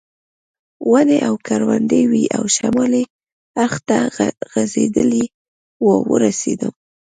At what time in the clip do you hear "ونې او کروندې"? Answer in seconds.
0.91-2.01